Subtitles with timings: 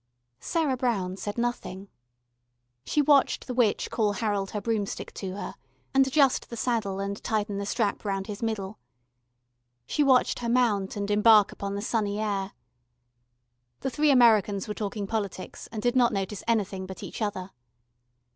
[0.39, 1.87] Sarah Brown said nothing.
[2.83, 5.53] She watched the witch call Harold her Broomstick to her,
[5.93, 8.79] and adjust the saddle and tighten the strap round his middle.
[9.85, 12.53] She watched her mount and embark upon the sunny air.
[13.81, 17.51] The three Americans were talking politics, and did not notice anything but each other.